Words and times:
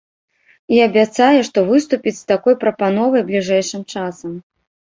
І 0.77 0.79
абяцае, 0.85 1.39
што 1.51 1.59
выступіць 1.69 2.15
з 2.21 2.25
такой 2.33 2.57
прапановай 2.65 3.21
бліжэйшым 3.29 3.85
часам. 3.93 4.31